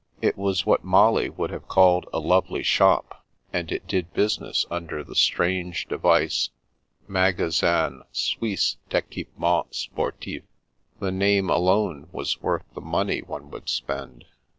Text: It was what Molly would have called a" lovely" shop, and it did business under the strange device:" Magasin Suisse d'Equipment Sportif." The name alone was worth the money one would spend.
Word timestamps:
It 0.19 0.35
was 0.35 0.65
what 0.65 0.83
Molly 0.83 1.29
would 1.29 1.51
have 1.51 1.67
called 1.67 2.07
a" 2.11 2.17
lovely" 2.33 2.63
shop, 2.63 3.23
and 3.53 3.71
it 3.71 3.85
did 3.85 4.13
business 4.15 4.65
under 4.71 5.03
the 5.03 5.13
strange 5.13 5.85
device:" 5.87 6.49
Magasin 7.07 8.01
Suisse 8.11 8.77
d'Equipment 8.89 9.69
Sportif." 9.73 10.41
The 10.99 11.11
name 11.11 11.51
alone 11.51 12.09
was 12.11 12.41
worth 12.41 12.63
the 12.73 12.81
money 12.81 13.21
one 13.21 13.51
would 13.51 13.69
spend. 13.69 14.25